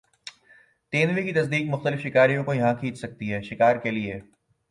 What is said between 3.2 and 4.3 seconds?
ہے شکار کے لیے